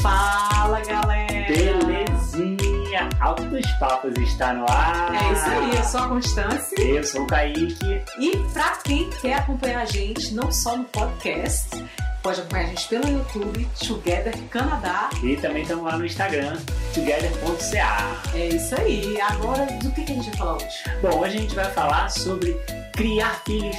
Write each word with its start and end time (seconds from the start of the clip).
Fala 0.00 0.80
galera! 0.86 1.46
Belezinha! 1.48 3.08
Altos 3.20 3.66
Papos 3.80 4.16
está 4.16 4.52
no 4.52 4.64
ar! 4.70 5.12
É 5.12 5.32
isso 5.32 5.44
aí, 5.44 5.76
eu 5.76 5.84
sou 5.84 6.00
a 6.00 6.08
Constância. 6.08 6.80
Eu 6.80 7.02
sou 7.02 7.22
o 7.22 7.26
Kaique. 7.26 7.76
E 8.20 8.36
pra 8.52 8.76
quem 8.84 9.10
quer 9.20 9.34
acompanhar 9.34 9.82
a 9.82 9.86
gente, 9.86 10.32
não 10.34 10.52
só 10.52 10.76
no 10.76 10.84
podcast, 10.84 11.84
pode 12.22 12.40
acompanhar 12.40 12.64
a 12.64 12.68
gente 12.68 12.88
pelo 12.88 13.08
YouTube, 13.08 13.68
Together 13.86 14.38
Canadá. 14.48 15.10
E 15.22 15.36
também 15.36 15.62
estamos 15.62 15.84
lá 15.84 15.98
no 15.98 16.06
Instagram, 16.06 16.56
together.ca. 16.94 18.22
É 18.34 18.48
isso 18.48 18.74
aí. 18.80 19.20
Agora, 19.20 19.66
do 19.66 19.90
que, 19.90 20.04
que 20.04 20.12
a 20.12 20.14
gente 20.14 20.30
vai 20.30 20.36
falar 20.36 20.56
hoje? 20.56 20.66
Bom, 21.02 21.20
hoje 21.20 21.36
a 21.36 21.40
gente 21.40 21.54
vai 21.54 21.70
falar 21.72 22.08
sobre 22.10 22.54
criar 22.92 23.42
filhos 23.44 23.76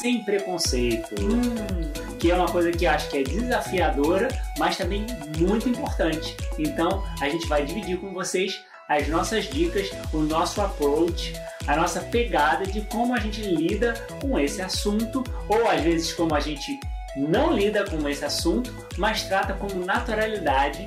sem 0.00 0.24
preconceito. 0.24 1.14
Hum, 1.20 1.54
que 2.18 2.30
é 2.30 2.34
uma 2.34 2.48
coisa 2.48 2.70
que 2.72 2.86
eu 2.86 2.90
acho 2.90 3.08
que 3.10 3.18
é 3.18 3.22
desafiadora, 3.22 4.28
mas 4.58 4.76
também 4.76 5.06
muito 5.38 5.68
importante. 5.68 6.36
Então, 6.58 7.04
a 7.20 7.28
gente 7.28 7.46
vai 7.46 7.64
dividir 7.64 7.98
com 7.98 8.14
vocês 8.14 8.62
as 8.88 9.08
nossas 9.08 9.44
dicas, 9.44 9.90
o 10.12 10.18
nosso 10.18 10.60
approach, 10.60 11.34
a 11.66 11.76
nossa 11.76 12.00
pegada 12.00 12.66
de 12.66 12.82
como 12.82 13.14
a 13.14 13.18
gente 13.18 13.42
lida 13.42 13.94
com 14.20 14.38
esse 14.38 14.60
assunto, 14.60 15.24
ou 15.48 15.68
às 15.68 15.80
vezes 15.80 16.12
como 16.12 16.34
a 16.34 16.40
gente 16.40 16.78
não 17.16 17.52
lida 17.52 17.84
com 17.84 18.08
esse 18.08 18.24
assunto, 18.24 18.74
mas 18.98 19.24
trata 19.24 19.54
com 19.54 19.68
naturalidade 19.78 20.86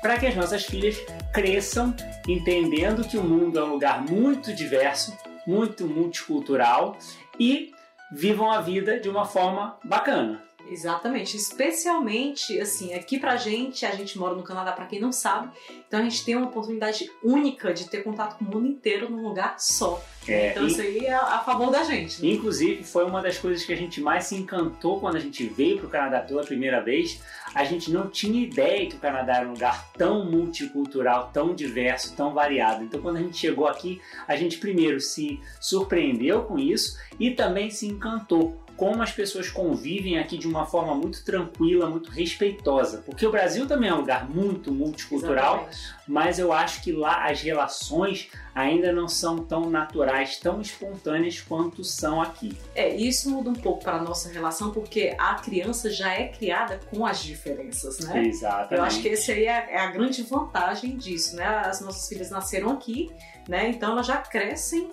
para 0.00 0.18
que 0.18 0.26
as 0.26 0.34
nossas 0.34 0.64
filhas 0.64 0.96
cresçam 1.32 1.94
entendendo 2.26 3.06
que 3.06 3.16
o 3.16 3.24
mundo 3.24 3.58
é 3.58 3.64
um 3.64 3.72
lugar 3.72 4.02
muito 4.02 4.52
diverso, 4.54 5.16
muito 5.46 5.86
multicultural 5.86 6.96
e 7.38 7.72
vivam 8.12 8.50
a 8.50 8.60
vida 8.60 8.98
de 8.98 9.08
uma 9.08 9.24
forma 9.24 9.78
bacana. 9.84 10.42
Exatamente. 10.70 11.36
Especialmente, 11.36 12.60
assim, 12.60 12.94
aqui 12.94 13.18
pra 13.18 13.36
gente, 13.36 13.84
a 13.86 13.90
gente 13.94 14.18
mora 14.18 14.34
no 14.34 14.42
Canadá, 14.42 14.72
pra 14.72 14.86
quem 14.86 15.00
não 15.00 15.12
sabe, 15.12 15.50
então 15.86 16.00
a 16.00 16.02
gente 16.02 16.24
tem 16.24 16.36
uma 16.36 16.46
oportunidade 16.46 17.10
única 17.22 17.72
de 17.72 17.88
ter 17.88 18.02
contato 18.04 18.38
com 18.38 18.44
o 18.44 18.48
mundo 18.48 18.66
inteiro 18.66 19.08
num 19.10 19.26
lugar 19.26 19.54
só. 19.58 20.02
É, 20.26 20.50
então 20.50 20.64
e- 20.64 20.66
isso 20.66 20.80
aí 20.80 21.06
é 21.06 21.14
a 21.14 21.38
favor 21.40 21.70
da 21.70 21.82
gente. 21.84 22.20
né? 22.22 22.28
Inclusive, 22.32 22.84
foi 22.84 23.04
uma 23.04 23.22
das 23.22 23.38
coisas 23.38 23.64
que 23.64 23.72
a 23.72 23.76
gente 23.76 24.00
mais 24.00 24.24
se 24.26 24.34
encantou 24.34 25.00
quando 25.00 25.16
a 25.16 25.20
gente 25.20 25.46
veio 25.46 25.78
para 25.78 25.86
o 25.86 25.90
Canadá 25.90 26.20
pela 26.20 26.42
primeira 26.44 26.80
vez. 26.82 27.20
A 27.54 27.64
gente 27.64 27.90
não 27.90 28.08
tinha 28.10 28.42
ideia 28.44 28.86
que 28.86 28.96
o 28.96 28.98
Canadá 28.98 29.36
era 29.38 29.48
um 29.48 29.52
lugar 29.52 29.90
tão 29.96 30.30
multicultural, 30.30 31.30
tão 31.32 31.54
diverso, 31.54 32.14
tão 32.14 32.34
variado. 32.34 32.84
Então, 32.84 33.00
quando 33.00 33.16
a 33.16 33.20
gente 33.20 33.38
chegou 33.38 33.66
aqui, 33.66 34.00
a 34.26 34.36
gente 34.36 34.58
primeiro 34.58 35.00
se 35.00 35.40
surpreendeu 35.60 36.42
com 36.42 36.58
isso 36.58 36.98
e 37.18 37.30
também 37.30 37.70
se 37.70 37.86
encantou 37.86 38.60
como 38.78 39.02
as 39.02 39.10
pessoas 39.10 39.50
convivem 39.50 40.18
aqui 40.20 40.38
de 40.38 40.46
uma 40.46 40.64
forma 40.64 40.94
muito 40.94 41.24
tranquila, 41.24 41.90
muito 41.90 42.10
respeitosa. 42.10 43.02
Porque 43.04 43.26
o 43.26 43.30
Brasil 43.32 43.66
também 43.66 43.90
é 43.90 43.94
um 43.94 43.98
lugar 43.98 44.30
muito 44.30 44.70
multicultural, 44.72 45.66
Exatamente. 45.68 45.94
mas 46.06 46.38
eu 46.38 46.52
acho 46.52 46.80
que 46.80 46.92
lá 46.92 47.28
as 47.28 47.42
relações 47.42 48.30
ainda 48.54 48.92
não 48.92 49.08
são 49.08 49.38
tão 49.38 49.68
naturais, 49.68 50.36
tão 50.36 50.60
espontâneas 50.60 51.40
quanto 51.40 51.82
são 51.82 52.22
aqui. 52.22 52.56
É, 52.72 52.94
isso 52.94 53.28
muda 53.28 53.50
um 53.50 53.54
pouco 53.54 53.82
para 53.82 53.96
a 53.96 54.02
nossa 54.02 54.28
relação, 54.28 54.70
porque 54.70 55.12
a 55.18 55.34
criança 55.34 55.90
já 55.90 56.12
é 56.12 56.28
criada 56.28 56.78
com 56.88 57.04
as 57.04 57.20
diferenças, 57.20 57.98
né? 57.98 58.26
Exatamente. 58.28 58.74
Eu 58.74 58.82
acho 58.84 59.02
que 59.02 59.08
esse 59.08 59.32
aí 59.32 59.46
é, 59.46 59.70
é 59.72 59.80
a 59.80 59.90
grande 59.90 60.22
vantagem 60.22 60.96
disso, 60.96 61.34
né? 61.34 61.44
As 61.44 61.80
nossas 61.80 62.08
filhas 62.08 62.30
nasceram 62.30 62.70
aqui, 62.70 63.10
né? 63.48 63.70
Então 63.70 63.90
elas 63.90 64.06
já 64.06 64.18
crescem 64.18 64.88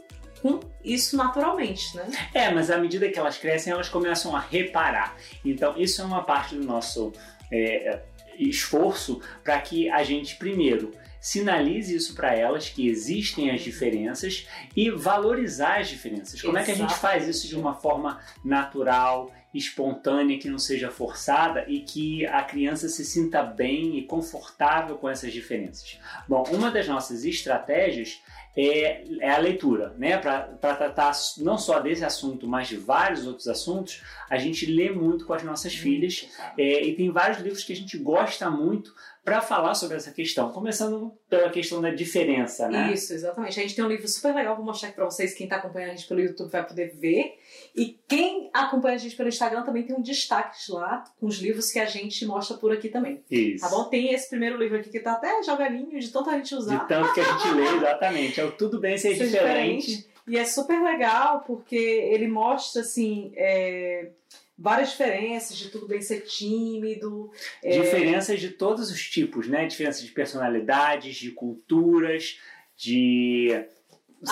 com 0.45 0.59
isso 0.83 1.17
naturalmente, 1.17 1.97
né? 1.97 2.07
É, 2.31 2.51
mas 2.51 2.69
à 2.69 2.77
medida 2.77 3.09
que 3.09 3.17
elas 3.17 3.35
crescem, 3.35 3.73
elas 3.73 3.89
começam 3.89 4.35
a 4.35 4.39
reparar. 4.39 5.17
Então, 5.43 5.73
isso 5.75 6.03
é 6.03 6.05
uma 6.05 6.23
parte 6.23 6.53
do 6.53 6.63
nosso 6.63 7.11
é, 7.51 8.01
esforço 8.37 9.19
para 9.43 9.59
que 9.59 9.89
a 9.89 10.03
gente, 10.03 10.35
primeiro, 10.35 10.91
sinalize 11.19 11.95
isso 11.95 12.13
para 12.13 12.35
elas, 12.35 12.69
que 12.69 12.87
existem 12.87 13.49
as 13.49 13.61
diferenças, 13.61 14.47
e 14.75 14.91
valorizar 14.91 15.79
as 15.79 15.87
diferenças. 15.87 16.39
Como 16.39 16.59
é 16.59 16.63
que 16.63 16.69
a 16.69 16.75
gente 16.75 16.93
faz 16.93 17.27
isso 17.27 17.47
de 17.47 17.55
uma 17.55 17.73
forma 17.73 18.19
natural, 18.43 19.33
espontânea, 19.51 20.37
que 20.37 20.47
não 20.47 20.59
seja 20.59 20.91
forçada 20.91 21.65
e 21.67 21.79
que 21.79 22.23
a 22.27 22.43
criança 22.43 22.87
se 22.87 23.03
sinta 23.03 23.41
bem 23.41 23.97
e 23.97 24.03
confortável 24.03 24.95
com 24.97 25.09
essas 25.09 25.33
diferenças? 25.33 25.97
Bom, 26.27 26.43
uma 26.51 26.69
das 26.69 26.87
nossas 26.87 27.25
estratégias 27.25 28.21
é, 28.55 29.03
é 29.19 29.31
a 29.31 29.37
leitura, 29.37 29.93
né? 29.97 30.17
Para 30.17 30.43
tratar 30.75 31.11
não 31.39 31.57
só 31.57 31.79
desse 31.79 32.05
assunto, 32.05 32.47
mas 32.47 32.67
de 32.67 32.77
vários 32.77 33.27
outros 33.27 33.47
assuntos, 33.47 34.01
a 34.29 34.37
gente 34.37 34.65
lê 34.65 34.89
muito 34.89 35.25
com 35.25 35.33
as 35.33 35.43
nossas 35.43 35.75
filhas 35.75 36.29
é, 36.57 36.83
e 36.83 36.95
tem 36.95 37.11
vários 37.11 37.39
livros 37.39 37.63
que 37.63 37.73
a 37.73 37.75
gente 37.75 37.97
gosta 37.97 38.49
muito 38.49 38.93
para 39.25 39.41
falar 39.41 39.73
sobre 39.73 39.97
essa 39.97 40.11
questão. 40.11 40.51
Começando 40.51 41.11
pela 41.27 41.49
questão 41.49 41.81
da 41.81 41.89
diferença, 41.89 42.69
né? 42.69 42.93
Isso, 42.93 43.11
exatamente. 43.11 43.59
A 43.59 43.63
gente 43.63 43.75
tem 43.75 43.83
um 43.83 43.87
livro 43.87 44.07
super 44.07 44.35
legal, 44.35 44.55
vou 44.55 44.63
mostrar 44.63 44.89
aqui 44.89 44.95
pra 44.95 45.05
vocês. 45.05 45.33
Quem 45.33 45.47
tá 45.47 45.55
acompanhando 45.55 45.89
a 45.89 45.95
gente 45.95 46.07
pelo 46.07 46.21
YouTube 46.21 46.51
vai 46.51 46.63
poder 46.63 46.95
ver. 46.95 47.39
E 47.75 47.99
quem 48.07 48.51
acompanha 48.53 48.93
a 48.93 48.99
gente 48.99 49.15
pelo 49.15 49.27
Instagram 49.27 49.63
também 49.63 49.81
tem 49.81 49.95
um 49.95 50.01
destaque 50.01 50.59
lá 50.69 51.03
com 51.19 51.25
os 51.25 51.39
livros 51.39 51.71
que 51.71 51.79
a 51.79 51.87
gente 51.87 52.23
mostra 52.23 52.55
por 52.55 52.71
aqui 52.71 52.87
também. 52.87 53.23
Isso. 53.29 53.67
Tá 53.67 53.69
bom? 53.75 53.85
Tem 53.85 54.13
esse 54.13 54.29
primeiro 54.29 54.57
livro 54.57 54.77
aqui 54.77 54.91
que 54.91 54.99
tá 54.99 55.13
até 55.13 55.41
já 55.41 55.55
velhinho, 55.55 55.99
de 55.99 56.09
tanta 56.11 56.31
gente 56.33 56.53
usar. 56.53 56.83
De 56.83 56.87
tanto 56.87 57.11
que 57.11 57.19
a 57.19 57.23
gente 57.23 57.51
lê, 57.55 57.77
exatamente. 57.77 58.39
É 58.39 58.45
o 58.45 58.51
Tudo 58.51 58.79
Bem 58.79 58.95
Ser, 58.95 59.15
Ser 59.15 59.25
diferente. 59.25 60.07
E 60.27 60.37
é 60.37 60.45
super 60.45 60.79
legal 60.83 61.43
porque 61.47 61.75
ele 61.75 62.27
mostra, 62.27 62.81
assim, 62.81 63.31
é, 63.35 64.09
várias 64.57 64.91
diferenças 64.91 65.57
de 65.57 65.69
tudo 65.69 65.87
bem 65.87 66.01
ser 66.01 66.21
tímido. 66.21 67.31
é, 67.63 67.79
Diferenças 67.81 68.39
de 68.39 68.51
todos 68.51 68.89
os 68.89 69.09
tipos, 69.09 69.47
né? 69.47 69.65
Diferenças 69.65 70.01
de 70.01 70.11
personalidades, 70.11 71.15
de 71.15 71.31
culturas, 71.31 72.39
de. 72.75 73.49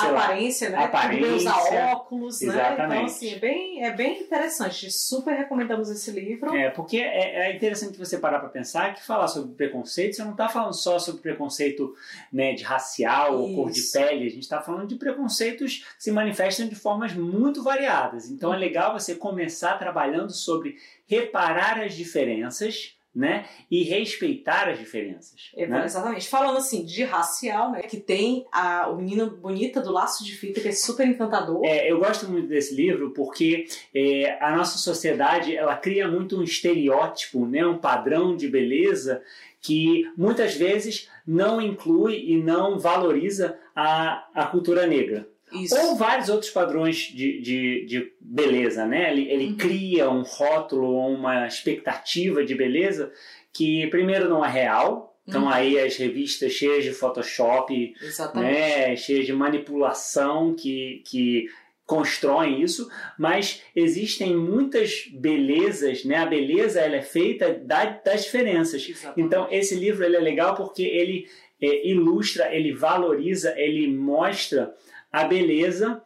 Lá, 0.01 0.23
aparência, 0.23 0.69
né? 0.69 0.83
aparência. 0.83 1.35
Usar 1.35 1.93
óculos, 1.93 2.41
né? 2.41 2.47
Então, 2.47 2.59
Exatamente. 2.59 3.05
assim, 3.05 3.33
é 3.33 3.39
bem, 3.39 3.83
é 3.83 3.91
bem 3.91 4.21
interessante. 4.21 4.91
Super 4.91 5.35
recomendamos 5.35 5.89
esse 5.89 6.11
livro. 6.11 6.55
É, 6.55 6.69
porque 6.69 6.97
é, 6.97 7.51
é 7.51 7.55
interessante 7.55 7.97
você 7.97 8.17
parar 8.17 8.39
para 8.39 8.49
pensar 8.49 8.93
que 8.93 9.03
falar 9.03 9.27
sobre 9.27 9.53
preconceito, 9.55 10.15
você 10.15 10.23
não 10.23 10.31
está 10.31 10.49
falando 10.49 10.73
só 10.73 10.99
sobre 10.99 11.21
preconceito 11.21 11.93
né, 12.31 12.53
de 12.53 12.63
racial 12.63 13.39
ou 13.39 13.55
cor 13.55 13.71
de 13.71 13.79
Isso. 13.79 13.93
pele, 13.93 14.25
a 14.25 14.29
gente 14.29 14.43
está 14.43 14.61
falando 14.61 14.87
de 14.87 14.95
preconceitos 14.95 15.85
que 15.97 16.03
se 16.03 16.11
manifestam 16.11 16.67
de 16.67 16.75
formas 16.75 17.13
muito 17.13 17.63
variadas. 17.63 18.29
Então 18.29 18.53
é 18.53 18.57
legal 18.57 18.93
você 18.93 19.15
começar 19.15 19.77
trabalhando 19.77 20.31
sobre 20.31 20.77
reparar 21.07 21.79
as 21.79 21.93
diferenças 21.93 22.97
né, 23.15 23.45
e 23.69 23.83
respeitar 23.83 24.69
as 24.69 24.79
diferenças. 24.79 25.51
É, 25.55 25.67
né? 25.67 25.85
Exatamente. 25.85 26.27
Falando 26.27 26.57
assim, 26.57 26.83
de 26.83 27.03
racial, 27.03 27.71
né? 27.71 27.81
Que 27.81 27.97
tem 27.97 28.45
a, 28.51 28.89
o 28.89 28.97
menino 28.97 29.29
bonita 29.29 29.81
do 29.81 29.91
laço 29.91 30.25
de 30.25 30.35
fita, 30.35 30.59
que 30.59 30.69
é 30.69 30.71
super 30.71 31.07
encantador. 31.07 31.63
É, 31.63 31.91
eu 31.91 31.99
gosto 31.99 32.27
muito 32.27 32.47
desse 32.47 32.73
livro 32.73 33.11
porque 33.11 33.65
é, 33.93 34.37
a 34.41 34.55
nossa 34.55 34.77
sociedade 34.77 35.55
ela 35.55 35.75
cria 35.75 36.07
muito 36.07 36.39
um 36.39 36.43
estereótipo, 36.43 37.45
né, 37.45 37.65
um 37.65 37.77
padrão 37.77 38.35
de 38.35 38.47
beleza 38.47 39.21
que 39.61 40.11
muitas 40.17 40.55
vezes 40.55 41.09
não 41.25 41.61
inclui 41.61 42.31
e 42.31 42.37
não 42.37 42.77
valoriza 42.77 43.57
a, 43.75 44.27
a 44.33 44.45
cultura 44.47 44.85
negra. 44.85 45.27
Isso. 45.53 45.75
Ou 45.77 45.95
vários 45.95 46.29
outros 46.29 46.49
padrões 46.51 46.97
de, 46.97 47.39
de, 47.41 47.85
de 47.85 48.11
beleza, 48.19 48.85
né? 48.85 49.11
Ele, 49.11 49.29
ele 49.29 49.45
Uhum. 49.47 49.57
cria 49.57 50.09
um 50.09 50.21
rótulo 50.23 50.87
ou 50.87 51.13
uma 51.13 51.47
expectativa 51.47 52.43
de 52.43 52.55
beleza 52.55 53.11
que, 53.51 53.87
primeiro, 53.87 54.27
não 54.29 54.43
é 54.43 54.49
real. 54.49 55.15
Então, 55.27 55.43
Uhum. 55.43 55.49
aí 55.49 55.79
as 55.79 55.95
revistas 55.95 56.51
cheias 56.51 56.83
de 56.83 56.91
Photoshop, 56.91 57.93
Exatamente. 58.01 58.51
né, 58.51 58.95
cheias 58.95 59.25
de 59.25 59.31
manipulação 59.33 60.53
que, 60.53 61.01
que 61.05 61.47
constroem 61.85 62.61
isso, 62.61 62.89
mas 63.17 63.61
existem 63.75 64.35
muitas 64.35 65.05
belezas, 65.13 66.03
né? 66.05 66.15
A 66.17 66.25
beleza 66.25 66.79
ela 66.79 66.95
é 66.95 67.01
feita 67.01 67.53
da- 67.53 67.85
das 68.03 68.23
diferenças. 68.23 68.87
Exatamente. 68.89 69.21
Então 69.25 69.47
esse 69.51 69.75
livro 69.75 70.03
ele 70.03 70.15
é 70.15 70.19
legal 70.19 70.55
porque 70.55 70.83
ele 70.83 71.27
é, 71.61 71.87
ilustra, 71.87 72.53
ele 72.53 72.73
valoriza, 72.73 73.53
ele 73.57 73.87
mostra 73.87 74.73
a 75.13 75.23
beleza 75.23 76.01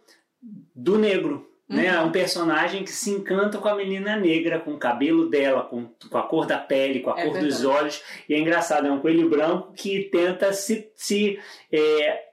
do 0.76 1.00
negro. 1.00 1.48
Né? 1.68 2.00
Uhum. 2.00 2.08
Um 2.08 2.12
personagem 2.12 2.84
que 2.84 2.92
se 2.92 3.10
encanta 3.10 3.58
com 3.58 3.68
a 3.68 3.76
menina 3.76 4.16
negra, 4.16 4.60
com 4.60 4.72
o 4.74 4.78
cabelo 4.78 5.30
dela, 5.30 5.64
com, 5.64 5.90
com 6.10 6.18
a 6.18 6.24
cor 6.24 6.46
da 6.46 6.58
pele, 6.58 7.02
com 7.02 7.10
a 7.10 7.20
É 7.20 7.26
cor 7.26 7.40
dos 7.40 7.62
verdade. 7.62 7.66
olhos. 7.68 8.04
E 8.30 8.34
é 8.34 8.38
engraçado, 8.38 8.88
é 8.88 8.92
um 8.92 9.02
coelho 9.02 9.30
branco 9.30 9.74
que 9.74 10.04
tenta 10.04 10.54
se, 10.54 10.90
se 10.96 11.38
é, 11.72 12.24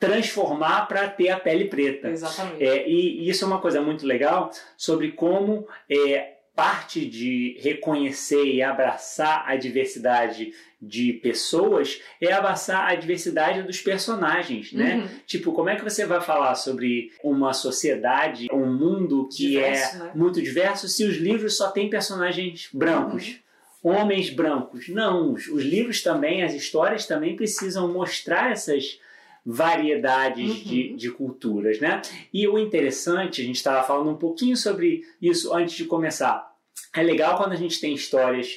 transformar 0.00 0.86
para 0.86 1.06
ter 1.08 1.28
a 1.28 1.38
pele 1.38 1.66
preta. 1.66 2.08
Exatamente. 2.08 2.64
É, 2.64 2.88
e, 2.88 3.24
e 3.24 3.28
isso 3.28 3.44
é 3.44 3.46
uma 3.46 3.60
coisa 3.60 3.82
muito 3.82 4.06
legal 4.06 4.50
sobre 4.76 5.12
como 5.12 5.68
é, 5.90 6.35
parte 6.56 7.04
de 7.04 7.58
reconhecer 7.60 8.46
e 8.46 8.62
abraçar 8.62 9.44
a 9.46 9.56
diversidade 9.56 10.54
de 10.80 11.12
pessoas 11.12 12.00
é 12.20 12.32
abraçar 12.32 12.90
a 12.90 12.94
diversidade 12.94 13.62
dos 13.62 13.80
personagens, 13.80 14.72
né? 14.72 14.96
Uhum. 14.96 15.08
Tipo, 15.26 15.52
como 15.52 15.68
é 15.68 15.76
que 15.76 15.84
você 15.84 16.06
vai 16.06 16.20
falar 16.20 16.54
sobre 16.54 17.12
uma 17.22 17.52
sociedade, 17.52 18.48
um 18.50 18.72
mundo 18.72 19.28
que 19.30 19.50
Diverso, 19.50 19.96
é 19.96 19.98
né? 19.98 20.10
muito 20.14 20.40
diverso 20.40 20.88
se 20.88 21.04
os 21.04 21.16
livros 21.16 21.58
só 21.58 21.70
têm 21.70 21.90
personagens 21.90 22.70
brancos? 22.72 23.38
Homens 23.82 24.30
brancos. 24.30 24.88
Não, 24.88 25.34
os 25.34 25.62
livros 25.62 26.02
também, 26.02 26.42
as 26.42 26.54
histórias 26.54 27.06
também 27.06 27.36
precisam 27.36 27.92
mostrar 27.92 28.50
essas 28.50 28.98
variedades 29.46 30.50
Uhum. 30.50 30.64
de, 30.64 30.96
de 30.96 31.10
culturas, 31.12 31.78
né? 31.78 32.02
E 32.34 32.48
o 32.48 32.58
interessante, 32.58 33.40
a 33.40 33.44
gente 33.44 33.56
estava 33.56 33.86
falando 33.86 34.10
um 34.10 34.16
pouquinho 34.16 34.56
sobre 34.56 35.04
isso 35.22 35.54
antes 35.54 35.76
de 35.76 35.84
começar. 35.84 36.52
É 36.92 37.02
legal 37.02 37.36
quando 37.36 37.52
a 37.52 37.56
gente 37.56 37.80
tem 37.80 37.94
histórias 37.94 38.48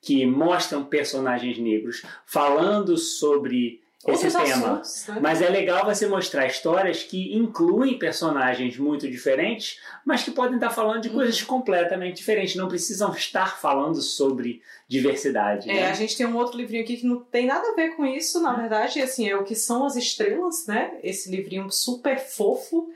que 0.00 0.24
mostram 0.24 0.84
personagens 0.84 1.58
negros 1.58 2.02
falando 2.24 2.96
sobre 2.96 3.82
esse 4.12 4.30
tema. 4.30 4.72
assuntos, 4.80 5.06
né? 5.08 5.18
Mas 5.20 5.42
é 5.42 5.48
legal 5.48 5.84
você 5.84 6.06
mostrar 6.06 6.46
histórias 6.46 7.02
que 7.02 7.36
incluem 7.36 7.98
personagens 7.98 8.76
muito 8.78 9.08
diferentes, 9.10 9.80
mas 10.04 10.22
que 10.22 10.30
podem 10.30 10.54
estar 10.56 10.70
falando 10.70 11.02
de 11.02 11.08
Uhum. 11.08 11.14
coisas 11.14 11.42
completamente 11.42 12.16
diferentes. 12.16 12.54
Não 12.56 12.68
precisam 12.68 13.12
estar 13.12 13.58
falando 13.58 14.00
sobre 14.00 14.62
diversidade. 14.88 15.70
É, 15.70 15.74
né? 15.74 15.90
a 15.90 15.94
gente 15.94 16.16
tem 16.16 16.26
um 16.26 16.36
outro 16.36 16.56
livrinho 16.56 16.82
aqui 16.82 16.96
que 16.96 17.06
não 17.06 17.20
tem 17.20 17.46
nada 17.46 17.68
a 17.70 17.74
ver 17.74 17.96
com 17.96 18.04
isso, 18.06 18.40
na 18.40 18.54
verdade, 18.54 19.00
assim, 19.00 19.28
é 19.28 19.36
o 19.36 19.44
que 19.44 19.54
são 19.54 19.84
as 19.84 19.96
estrelas, 19.96 20.66
né? 20.66 20.92
Esse 21.02 21.30
livrinho 21.30 21.70
super 21.70 22.18
fofo 22.18 22.88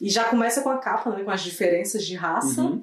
e 0.00 0.08
já 0.08 0.24
começa 0.24 0.62
com 0.62 0.70
a 0.70 0.78
capa, 0.78 1.10
né? 1.10 1.22
Com 1.22 1.30
as 1.30 1.42
diferenças 1.42 2.04
de 2.04 2.14
raça. 2.14 2.60
Uhum. 2.62 2.82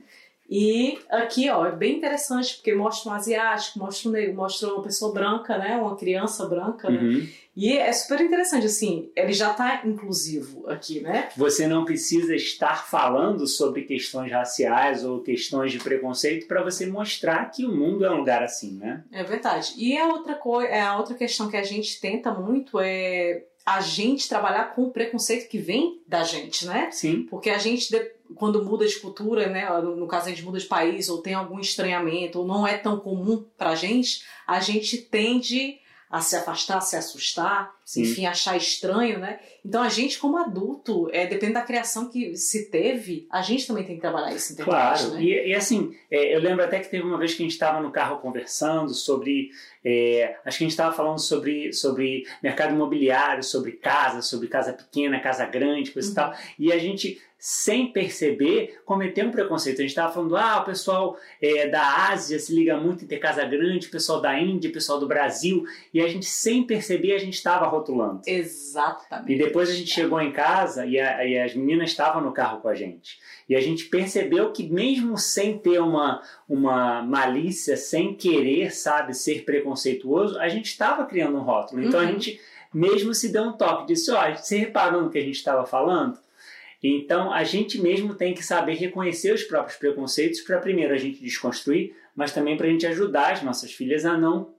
E 0.51 0.99
aqui, 1.09 1.49
ó, 1.49 1.65
é 1.65 1.71
bem 1.71 1.95
interessante 1.95 2.55
porque 2.55 2.75
mostra 2.75 3.09
um 3.09 3.15
asiático, 3.15 3.79
mostra 3.79 4.09
um 4.09 4.11
negro, 4.11 4.35
mostra 4.35 4.67
uma 4.67 4.83
pessoa 4.83 5.13
branca, 5.13 5.57
né? 5.57 5.77
Uma 5.77 5.95
criança 5.95 6.45
branca, 6.45 6.89
né? 6.89 6.99
Uhum. 6.99 7.27
E 7.55 7.77
é 7.77 7.91
super 7.93 8.19
interessante, 8.19 8.65
assim, 8.65 9.09
ele 9.15 9.31
já 9.31 9.53
tá 9.53 9.81
inclusivo 9.85 10.69
aqui, 10.69 10.99
né? 10.99 11.29
Você 11.37 11.67
não 11.67 11.85
precisa 11.85 12.35
estar 12.35 12.85
falando 12.85 13.47
sobre 13.47 13.83
questões 13.83 14.29
raciais 14.29 15.05
ou 15.05 15.21
questões 15.21 15.71
de 15.71 15.79
preconceito 15.79 16.47
para 16.47 16.61
você 16.61 16.85
mostrar 16.85 17.49
que 17.49 17.65
o 17.65 17.73
mundo 17.73 18.03
é 18.03 18.11
um 18.11 18.17
lugar 18.17 18.43
assim, 18.43 18.73
né? 18.73 19.05
É 19.09 19.23
verdade. 19.23 19.73
E 19.77 19.97
a 19.97 20.07
outra 20.07 20.35
coisa, 20.35 20.69
é 20.69 20.81
a 20.81 20.97
outra 20.97 21.15
questão 21.15 21.49
que 21.49 21.55
a 21.55 21.63
gente 21.63 21.99
tenta 22.01 22.33
muito 22.33 22.77
é 22.77 23.45
a 23.65 23.79
gente 23.79 24.27
trabalhar 24.27 24.73
com 24.73 24.83
o 24.83 24.91
preconceito 24.91 25.47
que 25.47 25.57
vem 25.57 26.01
da 26.07 26.23
gente, 26.23 26.65
né? 26.65 26.89
Sim. 26.91 27.25
Porque 27.29 27.49
a 27.49 27.57
gente, 27.57 27.89
quando 28.35 28.63
muda 28.63 28.85
de 28.87 28.99
cultura, 28.99 29.47
né? 29.47 29.67
No 29.81 30.07
caso, 30.07 30.27
a 30.27 30.29
gente 30.29 30.43
muda 30.43 30.59
de 30.59 30.65
país, 30.65 31.09
ou 31.09 31.21
tem 31.21 31.33
algum 31.33 31.59
estranhamento, 31.59 32.39
ou 32.39 32.47
não 32.47 32.65
é 32.67 32.77
tão 32.77 32.99
comum 32.99 33.45
pra 33.57 33.75
gente, 33.75 34.23
a 34.47 34.59
gente 34.59 34.97
tende 34.97 35.79
a 36.09 36.19
se 36.19 36.35
afastar, 36.35 36.79
a 36.79 36.81
se 36.81 36.97
assustar, 36.97 37.73
Sim. 37.85 38.01
enfim, 38.01 38.25
achar 38.25 38.57
estranho, 38.57 39.17
né? 39.17 39.39
Então 39.65 39.81
a 39.81 39.87
gente, 39.87 40.19
como 40.19 40.35
adulto, 40.35 41.09
é, 41.13 41.25
depende 41.25 41.53
da 41.53 41.61
criação 41.61 42.09
que 42.09 42.35
se 42.35 42.69
teve, 42.69 43.27
a 43.31 43.41
gente 43.41 43.65
também 43.65 43.85
tem 43.85 43.95
que 43.95 44.01
trabalhar 44.01 44.33
isso 44.35 44.53
Claro, 44.57 45.11
né? 45.11 45.23
e, 45.23 45.47
e 45.51 45.55
assim, 45.55 45.95
é, 46.11 46.35
eu 46.35 46.41
lembro 46.41 46.65
até 46.65 46.81
que 46.81 46.89
teve 46.89 47.05
uma 47.05 47.17
vez 47.17 47.33
que 47.33 47.41
a 47.41 47.45
gente 47.45 47.53
estava 47.53 47.79
no 47.79 47.91
carro 47.91 48.19
conversando 48.19 48.93
sobre. 48.93 49.51
é, 49.85 50.35
acho 50.43 50.57
que 50.57 50.63
a 50.65 50.67
gente 50.67 50.71
estava 50.71 50.93
falando 50.93 51.19
sobre, 51.19 51.71
sobre 51.71 52.25
mercado 52.43 52.73
imobiliário, 52.73 53.41
sobre 53.41 53.71
casa, 53.71 54.21
sobre 54.21 54.49
casa 54.49 54.73
pequena, 54.73 55.17
casa 55.21 55.45
grande, 55.45 55.91
coisa 55.91 56.09
e 56.09 56.11
Uhum. 56.11 56.15
tal. 56.15 56.33
E 56.59 56.73
a 56.73 56.77
gente, 56.77 57.21
sem 57.43 57.91
perceber, 57.91 58.79
cometeu 58.85 59.25
um 59.25 59.31
preconceito. 59.31 59.79
A 59.79 59.81
gente 59.81 59.89
estava 59.89 60.13
falando, 60.13 60.37
ah, 60.37 60.59
o 60.61 60.65
pessoal 60.65 61.17
é, 61.41 61.67
da 61.67 62.09
Ásia 62.11 62.37
se 62.37 62.53
liga 62.53 62.77
muito 62.77 63.03
em 63.03 63.07
ter 63.07 63.17
casa 63.17 63.43
grande, 63.43 63.87
o 63.87 63.89
pessoal 63.89 64.21
da 64.21 64.39
Índia, 64.39 64.69
o 64.69 64.73
pessoal 64.73 64.99
do 64.99 65.07
Brasil. 65.07 65.63
E 65.91 65.99
a 65.99 66.07
gente, 66.07 66.27
sem 66.27 66.61
perceber, 66.63 67.13
a 67.15 67.17
gente 67.17 67.33
estava 67.33 67.65
rotulando. 67.65 68.21
Exatamente. 68.27 69.33
E 69.33 69.37
depois 69.39 69.69
a 69.69 69.73
gente 69.73 69.89
chegou 69.89 70.21
em 70.21 70.31
casa 70.31 70.85
e, 70.85 70.99
a- 70.99 71.25
e 71.25 71.39
as 71.39 71.55
meninas 71.55 71.89
estavam 71.89 72.21
no 72.21 72.31
carro 72.31 72.61
com 72.61 72.67
a 72.67 72.75
gente. 72.75 73.17
E 73.49 73.55
a 73.55 73.59
gente 73.59 73.85
percebeu 73.85 74.51
que 74.51 74.69
mesmo 74.69 75.17
sem 75.17 75.57
ter 75.57 75.81
uma, 75.81 76.21
uma 76.47 77.01
malícia, 77.01 77.75
sem 77.75 78.13
querer, 78.13 78.71
sabe, 78.71 79.15
ser 79.15 79.43
preconceituoso, 79.45 80.37
a 80.39 80.47
gente 80.47 80.65
estava 80.67 81.05
criando 81.05 81.37
um 81.37 81.41
rótulo. 81.41 81.81
Então 81.83 81.99
a 81.99 82.03
Uhum. 82.03 82.09
gente 82.11 82.39
mesmo 82.71 83.13
se 83.15 83.29
deu 83.29 83.43
um 83.43 83.53
toque, 83.53 83.87
disse, 83.87 84.11
ó, 84.11 84.31
você 84.35 84.57
reparou 84.57 85.01
no 85.01 85.09
que 85.09 85.17
a 85.17 85.23
gente 85.23 85.35
estava 85.35 85.65
falando? 85.65 86.17
Então 86.83 87.31
a 87.31 87.43
gente 87.43 87.79
mesmo 87.79 88.15
tem 88.15 88.33
que 88.33 88.43
saber 88.43 88.73
reconhecer 88.75 89.33
os 89.33 89.43
próprios 89.43 89.77
preconceitos 89.77 90.41
para 90.41 90.59
primeiro 90.59 90.93
a 90.93 90.97
gente 90.97 91.21
desconstruir, 91.21 91.95
mas 92.15 92.33
também 92.33 92.57
para 92.57 92.67
a 92.67 92.69
gente 92.69 92.87
ajudar 92.87 93.33
as 93.33 93.43
nossas 93.43 93.71
filhas 93.71 94.05
a 94.05 94.17
não 94.17 94.53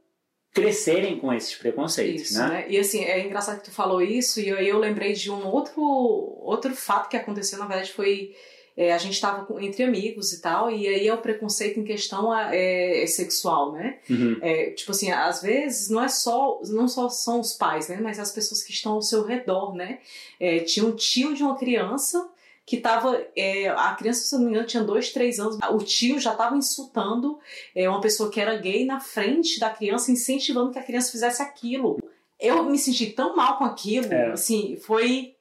crescerem 0.53 1.19
com 1.19 1.33
esses 1.33 1.55
preconceitos, 1.55 2.31
Isso, 2.31 2.39
né? 2.39 2.49
né? 2.49 2.67
E 2.69 2.79
assim, 2.79 3.03
é 3.05 3.25
engraçado 3.25 3.59
que 3.59 3.65
tu 3.65 3.71
falou 3.71 4.03
isso, 4.03 4.39
e 4.39 4.51
aí 4.51 4.69
eu 4.69 4.79
lembrei 4.79 5.15
de 5.15 5.31
um 5.31 5.47
outro, 5.47 5.81
outro 5.81 6.75
fato 6.75 7.09
que 7.09 7.17
aconteceu, 7.17 7.59
na 7.59 7.67
verdade, 7.67 7.93
foi. 7.93 8.35
É, 8.77 8.93
a 8.93 8.99
gente 8.99 9.15
estava 9.15 9.47
entre 9.63 9.83
amigos 9.85 10.33
e 10.33 10.41
tal, 10.41 10.71
e 10.71 10.89
aí 10.89 11.07
é 11.07 11.15
o 11.15 11.19
preconceito 11.19 11.79
em 11.79 11.85
questão 11.85 12.35
é, 12.35 13.03
é 13.03 13.07
sexual, 13.07 13.73
né? 13.73 13.99
Uhum. 14.09 14.39
É, 14.41 14.71
tipo 14.71 14.91
assim, 14.93 15.11
às 15.11 15.43
vezes 15.43 15.89
não 15.91 16.03
é 16.03 16.09
só, 16.09 16.61
não 16.67 16.89
só 16.89 17.09
são 17.09 17.41
os 17.41 17.53
pais, 17.53 17.89
né? 17.89 17.99
Mas 18.01 18.19
as 18.19 18.33
pessoas 18.33 18.63
que 18.63 18.73
estão 18.73 18.93
ao 18.93 19.03
seu 19.03 19.25
redor, 19.25 19.75
né? 19.75 19.99
É, 20.41 20.61
tinha 20.61 20.87
um 20.87 20.97
tio 20.97 21.35
de 21.35 21.43
uma 21.43 21.57
criança 21.57 22.29
que 22.65 22.79
tava. 22.79 23.27
é, 23.37 23.69
a 23.69 23.95
criança, 23.95 24.25
se 24.25 24.35
não 24.35 24.45
me 24.45 24.51
engano, 24.51 24.67
tinha 24.67 24.83
dois, 24.83 25.13
três 25.13 25.39
anos. 25.39 25.59
O 25.71 25.79
tio 25.79 26.19
já 26.19 26.33
estava 26.33 26.57
insultando 26.57 27.39
é, 27.75 27.89
uma 27.89 28.01
pessoa 28.01 28.31
que 28.31 28.41
era 28.41 28.57
gay 28.57 28.85
na 28.85 29.01
frente 29.01 29.59
da 29.59 29.71
criança, 29.71 30.11
incentivando 30.11 30.71
que 30.71 30.79
a 30.79 30.85
criança 30.85 31.11
fizesse 31.11 31.43
aquilo. 31.43 31.99
Eu 32.39 32.65
me 32.65 32.79
senti 32.79 33.07
tão 33.07 33.37
mal 33.37 33.59
com 33.59 33.65
aquilo, 33.65 34.09
assim, 34.33 34.77
foi. 34.77 35.35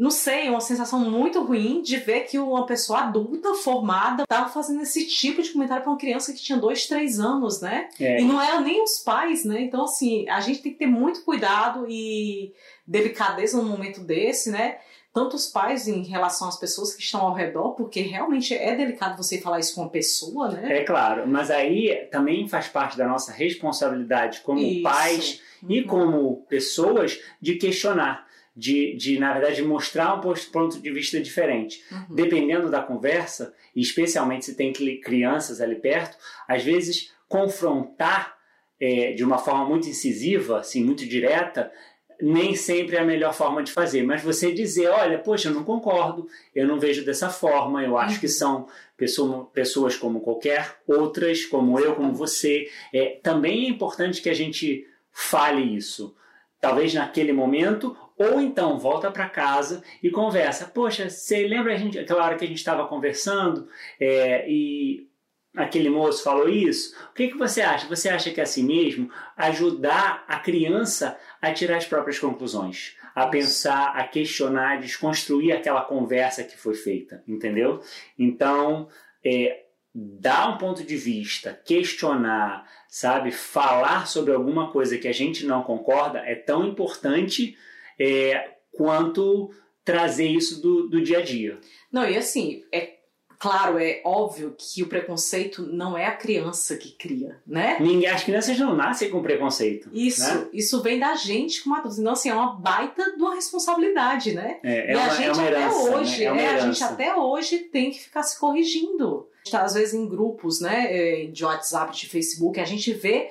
Não 0.00 0.10
sei, 0.10 0.48
uma 0.48 0.62
sensação 0.62 0.98
muito 0.98 1.42
ruim 1.42 1.82
de 1.82 1.98
ver 1.98 2.20
que 2.20 2.38
uma 2.38 2.64
pessoa 2.64 3.00
adulta, 3.00 3.52
formada, 3.52 4.22
estava 4.22 4.48
fazendo 4.48 4.80
esse 4.80 5.06
tipo 5.06 5.42
de 5.42 5.50
comentário 5.50 5.82
para 5.82 5.92
uma 5.92 5.98
criança 5.98 6.32
que 6.32 6.40
tinha 6.40 6.56
dois, 6.56 6.86
três 6.86 7.20
anos, 7.20 7.60
né? 7.60 7.86
É, 8.00 8.18
E 8.18 8.24
não 8.24 8.40
eram 8.40 8.62
nem 8.62 8.82
os 8.82 9.00
pais, 9.00 9.44
né? 9.44 9.60
Então, 9.60 9.84
assim, 9.84 10.26
a 10.30 10.40
gente 10.40 10.62
tem 10.62 10.72
que 10.72 10.78
ter 10.78 10.86
muito 10.86 11.22
cuidado 11.22 11.84
e 11.86 12.50
delicadeza 12.86 13.58
num 13.58 13.68
momento 13.68 14.00
desse, 14.00 14.50
né? 14.50 14.78
Tanto 15.12 15.36
os 15.36 15.48
pais 15.48 15.86
em 15.86 16.02
relação 16.04 16.48
às 16.48 16.56
pessoas 16.58 16.94
que 16.94 17.02
estão 17.02 17.20
ao 17.20 17.34
redor, 17.34 17.72
porque 17.72 18.00
realmente 18.00 18.54
é 18.54 18.74
delicado 18.74 19.16
você 19.22 19.38
falar 19.38 19.58
isso 19.60 19.74
com 19.74 19.82
uma 19.82 19.90
pessoa, 19.90 20.48
né? 20.48 20.78
É 20.78 20.84
claro, 20.84 21.26
mas 21.28 21.50
aí 21.50 22.08
também 22.10 22.48
faz 22.48 22.68
parte 22.68 22.96
da 22.96 23.06
nossa 23.06 23.32
responsabilidade 23.32 24.40
como 24.40 24.60
Isso. 24.60 24.82
pais 24.82 25.42
e 25.68 25.80
Uhum. 25.80 25.86
como 25.86 26.36
pessoas 26.48 27.20
de 27.40 27.56
questionar, 27.56 28.26
de, 28.60 28.94
de 28.94 29.18
na 29.18 29.32
verdade 29.32 29.62
mostrar 29.62 30.14
um 30.14 30.20
ponto 30.52 30.78
de 30.78 30.92
vista 30.92 31.18
diferente. 31.18 31.82
Uhum. 31.90 32.14
Dependendo 32.14 32.70
da 32.70 32.82
conversa, 32.82 33.54
e 33.74 33.80
especialmente 33.80 34.44
se 34.44 34.54
tem 34.54 34.70
crianças 35.00 35.62
ali 35.62 35.76
perto, 35.76 36.18
às 36.46 36.62
vezes 36.62 37.12
confrontar 37.26 38.36
é, 38.78 39.12
de 39.12 39.24
uma 39.24 39.38
forma 39.38 39.64
muito 39.64 39.88
incisiva, 39.88 40.60
assim, 40.60 40.84
muito 40.84 41.06
direta, 41.06 41.72
nem 42.20 42.54
sempre 42.54 42.96
é 42.96 43.00
a 43.00 43.04
melhor 43.04 43.32
forma 43.32 43.62
de 43.62 43.72
fazer. 43.72 44.02
Mas 44.02 44.22
você 44.22 44.52
dizer, 44.52 44.88
olha, 44.88 45.18
poxa, 45.18 45.48
eu 45.48 45.54
não 45.54 45.64
concordo, 45.64 46.28
eu 46.54 46.66
não 46.66 46.78
vejo 46.78 47.02
dessa 47.02 47.30
forma, 47.30 47.82
eu 47.82 47.96
acho 47.96 48.20
que 48.20 48.28
são 48.28 48.68
pessoa- 48.94 49.46
pessoas 49.54 49.96
como 49.96 50.20
qualquer 50.20 50.76
outras, 50.86 51.46
como 51.46 51.78
eu, 51.80 51.94
como 51.94 52.12
você. 52.12 52.68
É, 52.92 53.18
também 53.22 53.64
é 53.64 53.68
importante 53.70 54.20
que 54.20 54.28
a 54.28 54.34
gente 54.34 54.86
fale 55.10 55.62
isso. 55.74 56.14
Talvez 56.60 56.92
naquele 56.92 57.32
momento, 57.32 57.96
ou 58.20 58.38
então 58.38 58.78
volta 58.78 59.10
para 59.10 59.30
casa 59.30 59.82
e 60.02 60.10
conversa. 60.10 60.66
Poxa, 60.66 61.08
você 61.08 61.48
lembra 61.48 61.72
a 61.72 61.76
gente, 61.78 61.98
aquela 61.98 62.22
hora 62.22 62.36
que 62.36 62.44
a 62.44 62.46
gente 62.48 62.58
estava 62.58 62.86
conversando 62.86 63.66
é, 63.98 64.46
e 64.46 65.08
aquele 65.56 65.88
moço 65.88 66.22
falou 66.22 66.46
isso? 66.46 66.94
O 67.10 67.14
que, 67.14 67.28
que 67.28 67.38
você 67.38 67.62
acha? 67.62 67.88
Você 67.88 68.10
acha 68.10 68.30
que 68.30 68.38
é 68.38 68.42
assim 68.42 68.62
mesmo? 68.62 69.10
Ajudar 69.38 70.22
a 70.28 70.38
criança 70.38 71.18
a 71.40 71.50
tirar 71.54 71.78
as 71.78 71.86
próprias 71.86 72.18
conclusões, 72.18 72.94
a 73.14 73.26
pensar, 73.26 73.96
a 73.96 74.06
questionar, 74.06 74.72
a 74.72 74.80
desconstruir 74.80 75.52
aquela 75.52 75.80
conversa 75.80 76.44
que 76.44 76.58
foi 76.58 76.74
feita, 76.74 77.24
entendeu? 77.26 77.80
Então, 78.18 78.86
é, 79.24 79.62
dar 79.94 80.54
um 80.54 80.58
ponto 80.58 80.84
de 80.84 80.96
vista, 80.98 81.58
questionar, 81.64 82.68
sabe, 82.86 83.32
falar 83.32 84.06
sobre 84.06 84.34
alguma 84.34 84.70
coisa 84.70 84.98
que 84.98 85.08
a 85.08 85.12
gente 85.12 85.46
não 85.46 85.62
concorda 85.62 86.18
é 86.18 86.34
tão 86.34 86.66
importante 86.66 87.56
é, 88.00 88.52
quanto 88.72 89.50
trazer 89.84 90.26
isso 90.26 90.62
do, 90.62 90.88
do 90.88 91.02
dia 91.02 91.18
a 91.18 91.22
dia. 91.22 91.58
Não, 91.92 92.08
e 92.08 92.16
assim, 92.16 92.64
é 92.72 93.00
claro, 93.38 93.78
é 93.78 94.02
óbvio 94.04 94.54
que 94.56 94.82
o 94.82 94.86
preconceito 94.86 95.62
não 95.62 95.96
é 95.96 96.06
a 96.06 96.14
criança 96.14 96.76
que 96.76 96.92
cria, 96.92 97.40
né? 97.46 97.78
Ninguém, 97.80 98.06
as 98.06 98.22
crianças 98.22 98.58
não 98.58 98.76
nascem 98.76 99.10
com 99.10 99.22
preconceito. 99.22 99.88
Isso, 99.92 100.22
né? 100.22 100.48
isso 100.52 100.82
vem 100.82 100.98
da 100.98 101.14
gente 101.14 101.62
como 101.62 101.74
adultos. 101.74 101.98
Então, 101.98 102.12
assim, 102.12 102.28
é 102.28 102.34
uma 102.34 102.54
baita 102.54 103.16
de 103.16 103.22
uma 103.22 103.34
responsabilidade, 103.34 104.34
né? 104.34 104.60
É, 104.62 104.92
é 104.92 104.94
e 104.94 104.98
a 104.98 105.02
uma, 105.04 105.14
gente 105.14 105.26
é 105.26 105.32
uma 105.32 105.46
herança, 105.46 105.80
até 105.80 105.96
hoje, 105.96 106.30
né? 106.30 106.44
é 106.44 106.48
a 106.48 106.58
gente 106.58 106.84
até 106.84 107.16
hoje 107.16 107.58
tem 107.58 107.90
que 107.90 108.00
ficar 108.00 108.22
se 108.22 108.38
corrigindo. 108.38 109.26
Está 109.44 109.62
às 109.62 109.72
vezes 109.72 109.94
em 109.94 110.06
grupos, 110.06 110.60
né, 110.60 110.86
é, 110.90 111.26
de 111.26 111.42
WhatsApp, 111.42 111.96
de 111.96 112.06
Facebook, 112.06 112.60
a 112.60 112.64
gente 112.66 112.92
vê 112.92 113.30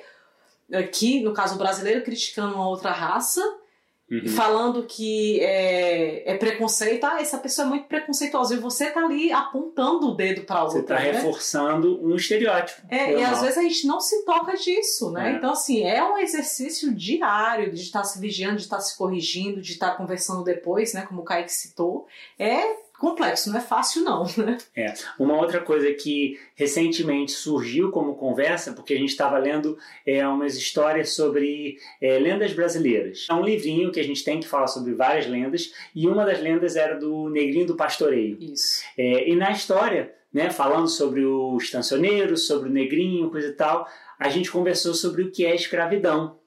aqui, 0.72 1.22
no 1.22 1.32
caso 1.32 1.56
brasileiro, 1.56 2.02
criticando 2.02 2.56
uma 2.56 2.68
outra 2.68 2.90
raça, 2.90 3.40
Uhum. 4.10 4.26
falando 4.26 4.82
que 4.86 5.38
é, 5.40 6.32
é, 6.32 6.36
preconceito, 6.36 7.04
ah, 7.04 7.20
essa 7.20 7.38
pessoa 7.38 7.66
é 7.66 7.68
muito 7.68 7.86
preconceituosa, 7.86 8.54
e 8.54 8.58
você 8.58 8.90
tá 8.90 9.04
ali 9.04 9.30
apontando 9.30 10.08
o 10.08 10.16
dedo 10.16 10.42
para 10.42 10.64
outra. 10.64 10.80
Você 10.80 10.84
tá 10.84 10.94
né? 10.96 11.12
reforçando 11.12 12.04
um 12.04 12.16
estereótipo. 12.16 12.82
É, 12.90 13.20
e 13.20 13.22
às 13.22 13.40
vezes 13.40 13.56
a 13.56 13.62
gente 13.62 13.86
não 13.86 14.00
se 14.00 14.24
toca 14.24 14.56
disso, 14.56 15.12
né? 15.12 15.32
É. 15.32 15.36
Então, 15.36 15.52
assim, 15.52 15.84
é 15.84 16.02
um 16.02 16.18
exercício 16.18 16.92
diário 16.92 17.72
de 17.72 17.82
estar 17.82 18.02
se 18.02 18.18
vigiando, 18.18 18.56
de 18.56 18.62
estar 18.62 18.80
se 18.80 18.98
corrigindo, 18.98 19.60
de 19.60 19.72
estar 19.72 19.96
conversando 19.96 20.42
depois, 20.42 20.92
né? 20.92 21.02
Como 21.02 21.20
o 21.20 21.24
Kaique 21.24 21.52
citou. 21.52 22.08
É 22.36 22.89
complexo, 23.00 23.50
não 23.50 23.58
é 23.58 23.62
fácil 23.62 24.04
não, 24.04 24.24
né? 24.36 24.58
É. 24.76 24.92
Uma 25.18 25.38
outra 25.38 25.58
coisa 25.60 25.90
que 25.94 26.38
recentemente 26.54 27.32
surgiu 27.32 27.90
como 27.90 28.14
conversa, 28.14 28.74
porque 28.74 28.92
a 28.92 28.98
gente 28.98 29.08
estava 29.08 29.38
lendo 29.38 29.78
é, 30.06 30.26
umas 30.28 30.54
histórias 30.54 31.14
sobre 31.14 31.78
é, 32.00 32.18
lendas 32.18 32.52
brasileiras. 32.52 33.26
É 33.30 33.34
um 33.34 33.42
livrinho 33.42 33.90
que 33.90 33.98
a 33.98 34.04
gente 34.04 34.22
tem 34.22 34.38
que 34.38 34.46
falar 34.46 34.66
sobre 34.66 34.92
várias 34.92 35.26
lendas, 35.26 35.72
e 35.94 36.06
uma 36.06 36.26
das 36.26 36.40
lendas 36.40 36.76
era 36.76 36.94
do 36.94 37.30
Negrinho 37.30 37.66
do 37.66 37.74
Pastoreio. 37.74 38.36
Isso. 38.38 38.82
É, 38.98 39.28
e 39.30 39.34
na 39.34 39.50
história, 39.50 40.14
né, 40.32 40.50
falando 40.50 40.88
sobre 40.88 41.24
o 41.24 41.56
estancioneiro, 41.56 42.36
sobre 42.36 42.68
o 42.68 42.72
negrinho, 42.72 43.30
coisa 43.30 43.48
e 43.48 43.52
tal, 43.52 43.88
a 44.18 44.28
gente 44.28 44.50
conversou 44.50 44.92
sobre 44.92 45.22
o 45.22 45.30
que 45.30 45.46
é 45.46 45.54
escravidão 45.54 46.39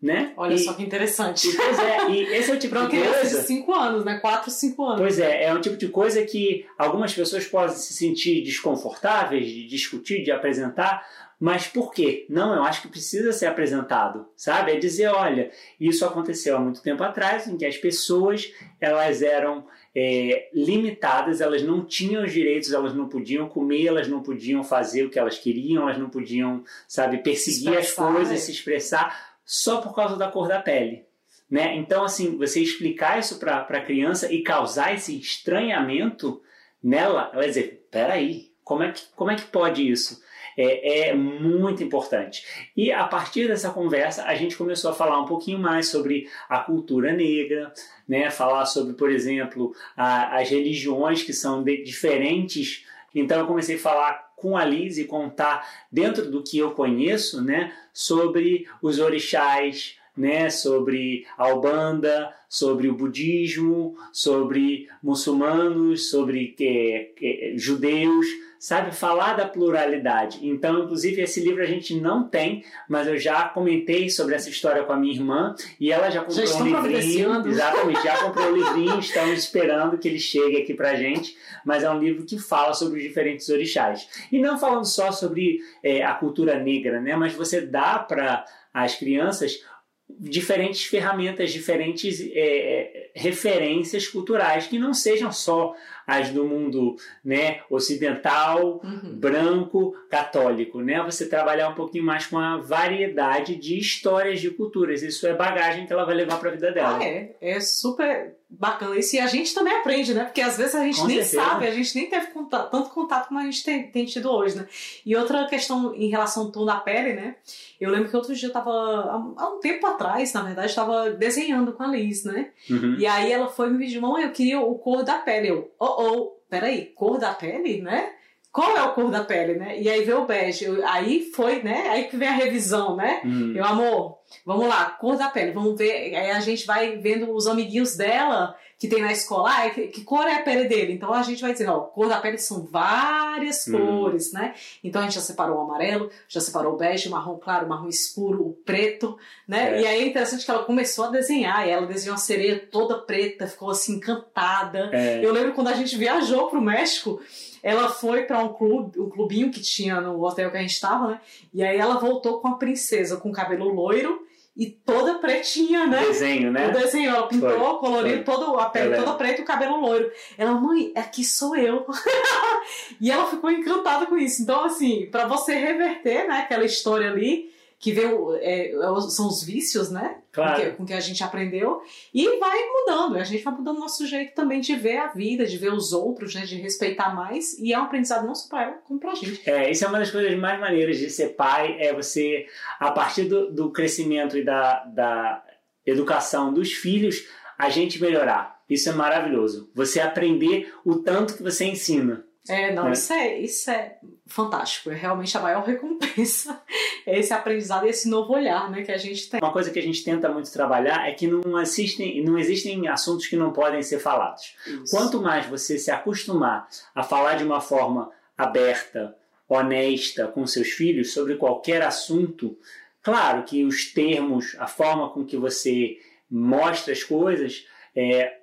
né? 0.00 0.32
Olha 0.36 0.54
e, 0.54 0.58
só 0.58 0.72
que 0.74 0.82
interessante. 0.82 1.48
Pois 1.54 1.78
é, 1.78 2.10
e 2.10 2.22
esse 2.36 2.50
é 2.50 2.54
o 2.54 2.58
tipo 2.58 2.74
pra 2.76 2.86
de 2.86 2.96
coisa... 2.96 3.40
de 3.40 3.46
5 3.46 3.74
anos, 3.74 4.04
né? 4.04 4.18
4, 4.18 4.50
5 4.50 4.84
anos. 4.84 5.00
Pois 5.00 5.18
é, 5.18 5.44
é 5.44 5.54
um 5.54 5.60
tipo 5.60 5.76
de 5.76 5.88
coisa 5.88 6.22
que 6.22 6.64
algumas 6.78 7.12
pessoas 7.12 7.46
podem 7.46 7.74
se 7.74 7.92
sentir 7.94 8.42
desconfortáveis 8.42 9.46
de 9.48 9.66
discutir, 9.66 10.22
de 10.22 10.30
apresentar, 10.30 11.04
mas 11.40 11.68
por 11.68 11.92
quê? 11.92 12.26
Não, 12.28 12.54
eu 12.54 12.62
acho 12.64 12.82
que 12.82 12.88
precisa 12.88 13.32
ser 13.32 13.46
apresentado, 13.46 14.26
sabe? 14.36 14.72
É 14.72 14.76
dizer, 14.76 15.06
olha, 15.08 15.50
isso 15.78 16.04
aconteceu 16.04 16.56
há 16.56 16.60
muito 16.60 16.82
tempo 16.82 17.02
atrás, 17.04 17.46
em 17.46 17.56
que 17.56 17.64
as 17.64 17.76
pessoas, 17.76 18.52
elas 18.80 19.22
eram 19.22 19.64
é, 19.94 20.48
limitadas, 20.52 21.40
elas 21.40 21.62
não 21.62 21.84
tinham 21.84 22.24
os 22.24 22.32
direitos, 22.32 22.72
elas 22.72 22.92
não 22.92 23.08
podiam 23.08 23.48
comer, 23.48 23.86
elas 23.86 24.08
não 24.08 24.20
podiam 24.20 24.64
fazer 24.64 25.04
o 25.04 25.10
que 25.10 25.18
elas 25.18 25.38
queriam, 25.38 25.84
elas 25.84 25.98
não 25.98 26.10
podiam, 26.10 26.64
sabe, 26.88 27.18
perseguir 27.18 27.78
as 27.78 27.92
coisas, 27.92 28.32
é. 28.32 28.36
se 28.36 28.50
expressar 28.50 29.27
só 29.48 29.80
por 29.80 29.94
causa 29.94 30.14
da 30.14 30.30
cor 30.30 30.46
da 30.46 30.60
pele. 30.60 31.06
Né? 31.50 31.74
Então, 31.76 32.04
assim, 32.04 32.36
você 32.36 32.60
explicar 32.60 33.18
isso 33.18 33.38
para 33.38 33.60
a 33.60 33.80
criança 33.80 34.30
e 34.30 34.42
causar 34.42 34.94
esse 34.94 35.18
estranhamento 35.18 36.42
nela, 36.82 37.30
ela 37.32 37.40
vai 37.40 37.46
dizer: 37.48 37.88
peraí, 37.90 38.52
como 38.62 38.82
é 38.82 38.92
que, 38.92 39.06
como 39.16 39.30
é 39.30 39.36
que 39.36 39.46
pode 39.46 39.90
isso? 39.90 40.22
É, 40.54 41.08
é, 41.08 41.14
muito 41.14 41.82
importante. 41.82 42.44
E 42.76 42.92
a 42.92 43.04
partir 43.04 43.46
dessa 43.46 43.70
conversa, 43.70 44.24
a 44.24 44.34
gente 44.34 44.56
começou 44.56 44.90
a 44.90 44.94
falar 44.94 45.18
um 45.18 45.24
pouquinho 45.24 45.58
mais 45.58 45.88
sobre 45.88 46.28
a 46.48 46.58
cultura 46.58 47.12
negra, 47.12 47.72
né? 48.06 48.28
falar 48.28 48.66
sobre, 48.66 48.92
por 48.94 49.08
exemplo, 49.08 49.72
a, 49.96 50.36
as 50.36 50.50
religiões 50.50 51.22
que 51.22 51.32
são 51.32 51.62
de, 51.62 51.82
diferentes. 51.84 52.84
Então, 53.14 53.38
eu 53.38 53.46
comecei 53.46 53.76
a 53.76 53.78
falar 53.78 54.27
com 54.40 54.56
a 54.56 54.64
Liz 54.64 54.98
e 54.98 55.04
contar 55.04 55.68
dentro 55.90 56.30
do 56.30 56.42
que 56.42 56.58
eu 56.58 56.70
conheço, 56.72 57.42
né, 57.42 57.72
sobre 57.92 58.66
os 58.80 58.98
orixás, 58.98 59.97
né, 60.18 60.50
sobre 60.50 61.24
a 61.36 61.48
Ubanda, 61.54 62.34
sobre 62.48 62.88
o 62.88 62.94
budismo, 62.94 63.94
sobre 64.12 64.88
muçulmanos, 65.02 66.10
sobre 66.10 66.56
é, 66.60 67.10
é, 67.22 67.52
judeus, 67.56 68.26
sabe? 68.58 68.94
Falar 68.94 69.34
da 69.34 69.46
pluralidade. 69.46 70.40
Então, 70.42 70.84
inclusive, 70.84 71.22
esse 71.22 71.40
livro 71.40 71.62
a 71.62 71.66
gente 71.66 71.94
não 71.94 72.26
tem, 72.26 72.64
mas 72.88 73.06
eu 73.06 73.18
já 73.18 73.48
comentei 73.48 74.08
sobre 74.08 74.34
essa 74.34 74.48
história 74.48 74.82
com 74.82 74.92
a 74.92 74.96
minha 74.96 75.14
irmã 75.14 75.54
e 75.78 75.92
ela 75.92 76.10
já 76.10 76.24
comprou 76.24 76.46
já 76.46 76.56
um 76.56 76.86
livrinho. 76.86 77.46
Exatamente, 77.46 78.02
já 78.02 78.18
comprou 78.24 78.46
o 78.46 78.52
um 78.52 78.56
livrinho, 78.56 78.98
estamos 78.98 79.38
esperando 79.38 79.98
que 79.98 80.08
ele 80.08 80.18
chegue 80.18 80.56
aqui 80.56 80.74
pra 80.74 80.94
gente, 80.94 81.36
mas 81.64 81.84
é 81.84 81.90
um 81.90 81.98
livro 81.98 82.24
que 82.24 82.38
fala 82.38 82.72
sobre 82.72 82.98
os 82.98 83.04
diferentes 83.04 83.48
orixás. 83.48 84.08
E 84.32 84.40
não 84.40 84.58
falando 84.58 84.86
só 84.86 85.12
sobre 85.12 85.60
é, 85.82 86.02
a 86.02 86.14
cultura 86.14 86.58
negra, 86.58 87.00
né? 87.00 87.14
Mas 87.14 87.34
você 87.34 87.60
dá 87.60 87.98
para 87.98 88.44
as 88.72 88.94
crianças 88.96 89.62
diferentes 90.08 90.84
ferramentas, 90.84 91.52
diferentes 91.52 92.20
é, 92.32 93.10
referências 93.14 94.08
culturais 94.08 94.66
que 94.66 94.78
não 94.78 94.94
sejam 94.94 95.30
só 95.30 95.74
as 96.08 96.30
do 96.30 96.46
mundo 96.46 96.96
né, 97.22 97.60
ocidental, 97.68 98.80
uhum. 98.82 99.14
branco, 99.14 99.94
católico. 100.08 100.80
Né? 100.80 101.02
Você 101.02 101.28
trabalhar 101.28 101.68
um 101.68 101.74
pouquinho 101.74 102.02
mais 102.02 102.26
com 102.26 102.38
a 102.38 102.56
variedade 102.56 103.56
de 103.56 103.78
histórias 103.78 104.40
de 104.40 104.48
culturas. 104.48 105.02
Isso 105.02 105.26
é 105.26 105.34
bagagem 105.34 105.86
que 105.86 105.92
ela 105.92 106.06
vai 106.06 106.14
levar 106.14 106.40
para 106.40 106.48
a 106.48 106.52
vida 106.52 106.72
dela. 106.72 106.98
Ah, 106.98 107.04
é. 107.04 107.36
É 107.42 107.60
super 107.60 108.38
bacana 108.48 108.96
isso. 108.96 109.14
E 109.16 109.18
a 109.18 109.26
gente 109.26 109.52
também 109.52 109.74
aprende, 109.74 110.14
né? 110.14 110.24
Porque 110.24 110.40
às 110.40 110.56
vezes 110.56 110.74
a 110.74 110.82
gente 110.82 111.00
com 111.00 111.06
nem 111.06 111.22
certeza. 111.22 111.42
sabe, 111.42 111.66
a 111.66 111.70
gente 111.70 111.94
nem 111.94 112.08
teve 112.08 112.28
contato, 112.28 112.70
tanto 112.70 112.90
contato 112.90 113.28
como 113.28 113.40
a 113.40 113.44
gente 113.44 113.62
tem, 113.62 113.90
tem, 113.90 114.06
tido 114.06 114.30
hoje, 114.30 114.56
né? 114.56 114.66
E 115.04 115.14
outra 115.14 115.46
questão 115.46 115.94
em 115.94 116.08
relação 116.08 116.44
ao 116.44 116.52
tom 116.52 116.64
da 116.64 116.76
pele, 116.76 117.12
né? 117.12 117.36
Eu 117.78 117.90
lembro 117.90 118.08
que 118.08 118.16
outro 118.16 118.34
dia 118.34 118.48
eu 118.48 118.52
tava, 118.52 118.70
há 118.70 119.48
um 119.48 119.60
tempo 119.60 119.86
atrás, 119.86 120.32
na 120.32 120.42
verdade, 120.42 120.68
estava 120.68 121.10
desenhando 121.10 121.72
com 121.72 121.82
a 121.82 121.88
Liz, 121.88 122.24
né? 122.24 122.50
Uhum. 122.70 122.96
E 122.98 123.06
aí 123.06 123.30
ela 123.30 123.48
foi 123.48 123.70
me 123.70 123.78
pedir, 123.78 124.00
mãe, 124.00 124.24
eu 124.24 124.32
queria 124.32 124.60
o 124.60 124.74
cor 124.78 125.04
da 125.04 125.18
pele. 125.18 125.48
Eu, 125.48 125.70
oh, 125.78 125.97
oh, 125.98 126.40
peraí, 126.48 126.86
cor 126.94 127.18
da 127.18 127.34
pele, 127.34 127.82
né? 127.82 128.12
Qual 128.52 128.76
é 128.76 128.82
o 128.82 128.92
cor 128.92 129.10
da 129.10 129.24
pele, 129.24 129.54
né? 129.54 129.78
E 129.78 129.88
aí 129.88 130.04
veio 130.04 130.22
o 130.22 130.26
bege. 130.26 130.66
Aí 130.84 131.30
foi, 131.34 131.62
né? 131.62 131.88
Aí 131.90 132.04
que 132.04 132.16
vem 132.16 132.28
a 132.28 132.32
revisão, 132.32 132.96
né? 132.96 133.20
Hum. 133.24 133.52
Eu, 133.54 133.64
amor, 133.64 134.18
vamos 134.44 134.66
lá, 134.66 134.90
cor 134.90 135.16
da 135.16 135.28
pele, 135.28 135.52
vamos 135.52 135.76
ver. 135.76 136.14
Aí 136.14 136.30
a 136.30 136.40
gente 136.40 136.66
vai 136.66 136.96
vendo 136.96 137.32
os 137.34 137.46
amiguinhos 137.46 137.96
dela 137.96 138.56
que 138.78 138.86
tem 138.86 139.02
na 139.02 139.10
escola, 139.10 139.50
ah, 139.50 139.70
que, 139.70 139.88
que, 139.88 140.04
cor 140.04 140.24
é 140.24 140.36
a 140.36 140.42
pele 140.42 140.68
dele? 140.68 140.92
Então 140.92 141.12
a 141.12 141.22
gente 141.24 141.42
vai 141.42 141.50
dizer, 141.50 141.68
ó, 141.68 141.80
cor 141.80 142.08
da 142.08 142.20
pele 142.20 142.38
são 142.38 142.62
várias 142.62 143.66
hum. 143.66 143.72
cores, 143.72 144.32
né? 144.32 144.54
Então 144.84 145.02
a 145.02 145.04
gente 145.04 145.16
já 145.16 145.20
separou 145.20 145.58
o 145.58 145.62
amarelo, 145.62 146.08
já 146.28 146.40
separou 146.40 146.74
o 146.74 146.76
bege, 146.76 147.08
o 147.08 147.10
marrom 147.10 147.36
claro, 147.38 147.66
o 147.66 147.68
marrom 147.68 147.88
escuro, 147.88 148.46
o 148.46 148.52
preto, 148.52 149.18
né? 149.48 149.78
É. 149.78 149.80
E 149.80 149.86
aí 149.86 150.02
é 150.02 150.06
interessante 150.06 150.44
que 150.44 150.50
ela 150.50 150.62
começou 150.62 151.06
a 151.06 151.10
desenhar, 151.10 151.66
e 151.66 151.70
ela 151.70 151.88
desenhou 151.88 152.14
uma 152.14 152.20
sereia 152.20 152.56
toda 152.70 152.98
preta, 152.98 153.48
ficou 153.48 153.68
assim 153.68 153.96
encantada. 153.96 154.90
É. 154.92 155.24
Eu 155.24 155.32
lembro 155.32 155.54
quando 155.54 155.68
a 155.68 155.74
gente 155.74 155.96
viajou 155.96 156.46
pro 156.46 156.60
México, 156.60 157.20
ela 157.64 157.88
foi 157.88 158.26
para 158.26 158.38
um 158.38 158.52
clube, 158.52 159.00
um 159.00 159.10
clubinho 159.10 159.50
que 159.50 159.60
tinha 159.60 160.00
no 160.00 160.22
hotel 160.24 160.52
que 160.52 160.56
a 160.56 160.60
gente 160.60 160.74
estava, 160.74 161.08
né? 161.08 161.20
E 161.52 161.64
aí 161.64 161.76
ela 161.76 161.98
voltou 161.98 162.40
com 162.40 162.46
a 162.46 162.54
princesa 162.54 163.16
com 163.16 163.32
cabelo 163.32 163.68
loiro 163.68 164.27
e 164.58 164.66
toda 164.66 165.20
pretinha, 165.20 165.86
né? 165.86 166.02
O 166.02 166.08
desenho, 166.08 166.50
né? 166.50 166.68
O 166.68 166.72
desenho, 166.72 167.10
ela 167.10 167.28
pintou, 167.28 167.48
foi, 167.48 167.78
coloriu 167.78 168.24
todo, 168.24 168.58
a 168.58 168.68
pele 168.68 168.96
toda 168.96 169.14
preta 169.14 169.40
e 169.40 169.44
o 169.44 169.46
cabelo 169.46 169.80
loiro. 169.80 170.10
Ela, 170.36 170.52
mãe, 170.52 170.90
aqui 170.96 171.22
sou 171.22 171.54
eu. 171.54 171.86
e 173.00 173.08
ela 173.08 173.26
ficou 173.26 173.52
encantada 173.52 174.06
com 174.06 174.18
isso. 174.18 174.42
Então, 174.42 174.64
assim, 174.64 175.06
para 175.12 175.28
você 175.28 175.54
reverter, 175.54 176.26
né, 176.26 176.38
aquela 176.38 176.64
história 176.64 177.08
ali, 177.08 177.52
que 177.78 177.92
vê 177.92 178.02
é, 178.40 178.74
é 178.74 179.00
são 179.10 179.28
os 179.28 179.44
vícios, 179.44 179.90
né? 179.90 180.16
Claro. 180.38 180.54
Com, 180.54 180.70
que, 180.70 180.76
com 180.76 180.86
que 180.86 180.92
a 180.94 181.00
gente 181.00 181.22
aprendeu. 181.22 181.82
E 182.14 182.38
vai 182.38 182.58
mudando. 182.66 183.16
A 183.16 183.24
gente 183.24 183.42
vai 183.42 183.54
mudando 183.54 183.76
o 183.76 183.80
nosso 183.80 184.06
jeito 184.06 184.34
também 184.34 184.60
de 184.60 184.74
ver 184.76 184.98
a 184.98 185.08
vida, 185.08 185.46
de 185.46 185.58
ver 185.58 185.72
os 185.72 185.92
outros, 185.92 186.34
né? 186.34 186.42
De 186.42 186.56
respeitar 186.56 187.14
mais. 187.14 187.58
E 187.58 187.72
é 187.72 187.78
um 187.78 187.84
aprendizado 187.84 188.26
não 188.26 188.34
só 188.34 188.48
para 188.48 188.62
ela, 188.64 188.74
como 188.84 189.00
para 189.00 189.12
a 189.12 189.14
gente. 189.14 189.48
É, 189.48 189.70
isso 189.70 189.84
é 189.84 189.88
uma 189.88 189.98
das 189.98 190.10
coisas 190.10 190.36
mais 190.38 190.60
maneiras 190.60 190.98
de 190.98 191.10
ser 191.10 191.30
pai. 191.30 191.76
É 191.80 191.92
você, 191.92 192.46
a 192.78 192.90
partir 192.90 193.24
do, 193.24 193.52
do 193.52 193.70
crescimento 193.70 194.36
e 194.38 194.44
da, 194.44 194.84
da 194.84 195.44
educação 195.84 196.52
dos 196.52 196.72
filhos, 196.72 197.26
a 197.58 197.68
gente 197.68 198.00
melhorar. 198.00 198.58
Isso 198.68 198.88
é 198.88 198.92
maravilhoso. 198.92 199.70
Você 199.74 199.98
aprender 200.00 200.72
o 200.84 200.96
tanto 200.96 201.36
que 201.36 201.42
você 201.42 201.64
ensina. 201.64 202.24
É, 202.48 202.72
não, 202.72 202.84
né? 202.84 202.92
isso, 202.92 203.12
é, 203.12 203.38
isso 203.38 203.70
é 203.70 203.96
fantástico. 204.26 204.90
É 204.90 204.94
realmente 204.94 205.36
a 205.36 205.40
maior 205.40 205.64
recompensa. 205.66 206.60
É 207.06 207.18
esse 207.18 207.32
aprendizado 207.32 207.86
e 207.86 207.90
esse 207.90 208.08
novo 208.08 208.32
olhar 208.32 208.70
né, 208.70 208.82
que 208.82 208.92
a 208.92 208.98
gente 208.98 209.28
tem. 209.28 209.40
Uma 209.42 209.52
coisa 209.52 209.70
que 209.70 209.78
a 209.78 209.82
gente 209.82 210.04
tenta 210.04 210.28
muito 210.28 210.52
trabalhar 210.52 211.08
é 211.08 211.12
que 211.12 211.26
não, 211.26 211.56
assistem, 211.56 212.22
não 212.24 212.38
existem 212.38 212.88
assuntos 212.88 213.26
que 213.26 213.36
não 213.36 213.52
podem 213.52 213.82
ser 213.82 213.98
falados. 213.98 214.56
Isso. 214.66 214.96
Quanto 214.96 215.20
mais 215.20 215.46
você 215.46 215.78
se 215.78 215.90
acostumar 215.90 216.68
a 216.94 217.02
falar 217.02 217.34
de 217.34 217.44
uma 217.44 217.60
forma 217.60 218.10
aberta, 218.36 219.16
honesta 219.48 220.28
com 220.28 220.46
seus 220.46 220.68
filhos 220.68 221.12
sobre 221.12 221.36
qualquer 221.36 221.82
assunto, 221.82 222.56
claro 223.02 223.42
que 223.44 223.64
os 223.64 223.92
termos, 223.92 224.54
a 224.58 224.66
forma 224.66 225.10
com 225.10 225.24
que 225.24 225.36
você 225.36 225.96
mostra 226.30 226.92
as 226.92 227.02
coisas, 227.02 227.66
é, 227.96 228.37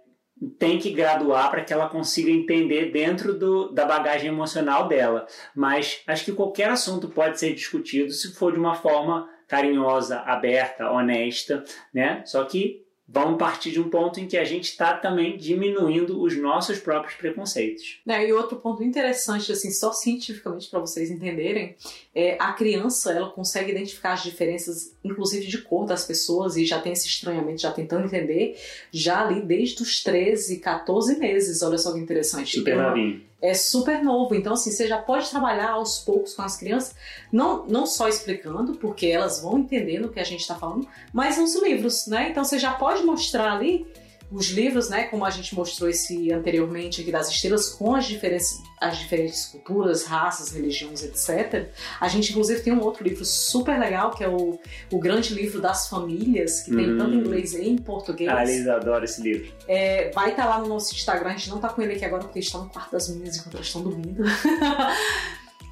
tem 0.60 0.78
que 0.78 0.92
graduar 0.92 1.50
para 1.50 1.64
que 1.64 1.72
ela 1.72 1.88
consiga 1.88 2.30
entender 2.30 2.92
dentro 2.92 3.38
do, 3.38 3.72
da 3.72 3.86
bagagem 3.86 4.28
emocional 4.28 4.88
dela. 4.88 5.28
Mas 5.56 6.02
acho 6.06 6.26
que 6.26 6.32
qualquer 6.32 6.70
assunto 6.70 7.08
pode 7.08 7.40
ser 7.40 7.54
discutido 7.54 8.12
se 8.12 8.34
for 8.34 8.52
de 8.52 8.60
uma 8.60 8.76
forma 8.76 9.30
carinhosa, 9.48 10.20
aberta, 10.20 10.92
honesta, 10.92 11.64
né? 11.94 12.24
Só 12.26 12.44
que 12.44 12.84
vamos 13.08 13.38
partir 13.38 13.72
de 13.72 13.80
um 13.80 13.90
ponto 13.90 14.20
em 14.20 14.28
que 14.28 14.38
a 14.38 14.44
gente 14.44 14.66
está 14.66 14.96
também 14.96 15.38
diminuindo 15.38 16.22
os 16.22 16.36
nossos 16.36 16.80
próprios 16.80 17.16
preconceitos. 17.16 18.02
É, 18.08 18.28
e 18.28 18.34
outro 18.34 18.58
ponto 18.58 18.84
interessante, 18.84 19.52
assim, 19.52 19.72
só 19.72 19.94
cientificamente 19.94 20.70
para 20.70 20.80
vocês 20.80 21.12
entenderem, 21.12 21.76
é 22.16 22.38
a 22.40 22.54
criança 22.54 23.12
ela 23.12 23.30
consegue 23.30 23.72
identificar 23.72 24.14
as 24.14 24.24
diferenças, 24.24 24.96
inclusive 25.04 25.46
de 25.48 25.58
cor 25.58 25.86
das 25.86 26.06
pessoas, 26.06 26.56
e 26.56 26.66
já 26.66 26.80
tem 26.80 26.94
esse 26.94 27.08
estranhamento, 27.08 27.62
já 27.62 27.72
tentando 27.72 28.06
entender, 28.06 28.58
já 28.92 29.26
ali 29.26 29.42
desde 29.42 29.84
os 29.84 30.02
13, 30.02 30.60
14 30.60 31.20
meses. 31.20 31.62
Olha 31.62 31.78
só 31.78 31.92
que 31.92 32.00
interessante. 32.00 32.58
Super 32.58 32.78
novinho 32.78 33.22
é 33.46 33.54
super 33.54 34.04
novo. 34.04 34.34
Então, 34.34 34.54
assim, 34.54 34.72
você 34.72 34.88
já 34.88 34.98
pode 34.98 35.30
trabalhar 35.30 35.72
aos 35.72 36.00
poucos 36.00 36.34
com 36.34 36.42
as 36.42 36.58
crianças, 36.58 36.96
não, 37.32 37.66
não 37.68 37.86
só 37.86 38.08
explicando, 38.08 38.76
porque 38.76 39.08
elas 39.08 39.42
vão 39.42 39.60
entendendo 39.60 40.06
o 40.06 40.10
que 40.10 40.20
a 40.20 40.24
gente 40.24 40.42
está 40.42 40.56
falando, 40.56 40.88
mas 41.14 41.38
nos 41.38 41.56
livros, 41.62 42.08
né? 42.08 42.30
Então, 42.32 42.44
você 42.44 42.58
já 42.58 42.74
pode 42.74 43.04
mostrar 43.04 43.54
ali 43.54 43.86
os 44.32 44.50
livros, 44.50 44.90
né, 44.90 45.04
como 45.04 45.24
a 45.24 45.30
gente 45.30 45.54
mostrou 45.54 45.90
esse 45.90 46.32
anteriormente 46.32 47.02
aqui 47.02 47.12
das 47.12 47.30
estrelas, 47.30 47.70
com 47.70 47.96
as 47.96 48.06
diferentes, 48.06 48.62
as 48.82 48.98
diferentes 48.98 49.46
culturas, 49.46 50.04
raças, 50.06 50.52
religiões, 50.52 51.04
etc. 51.04 51.70
A 52.00 52.08
gente, 52.08 52.32
inclusive, 52.32 52.62
tem 52.62 52.74
um 52.74 52.82
outro 52.82 53.04
livro 53.04 53.24
super 53.24 53.80
legal, 53.80 54.12
que 54.12 54.24
é 54.24 54.30
o, 54.30 54.60
o 54.92 55.00
Grande 55.00 55.34
Livro 55.34 55.62
das 55.62 55.88
Famílias, 55.88 56.62
que 56.62 56.76
tem 56.76 56.98
tanto 56.98 57.14
em 57.14 57.18
hum. 57.18 57.22
inglês 57.22 57.54
e 57.54 57.70
em 57.70 57.78
português. 57.78 58.30
Ah, 58.30 58.44
eles 58.44 58.68
adoram 58.68 59.06
esse 59.06 59.22
livro. 59.22 59.52
É, 59.68 60.12
vai 60.12 60.32
estar 60.32 60.44
tá 60.44 60.50
lá 60.50 60.60
no 60.60 60.68
nosso 60.68 60.94
Instagram, 60.94 61.30
a 61.30 61.34
gente 61.34 61.50
não 61.50 61.58
está 61.58 61.70
com 61.70 61.82
ele 61.82 61.94
aqui 61.94 62.06
agora 62.06 62.24
porque 62.24 62.40
está 62.40 62.58
no 62.58 62.70
quarto 62.70 62.92
das 62.92 63.08
meninas 63.10 63.38
enquanto 63.38 63.56
elas 63.56 63.68
estão 63.68 63.84
dormindo. 63.84 64.24